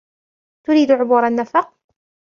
تريد 0.67 0.91
عبور 0.91 1.27
النفق؟ 1.27 1.73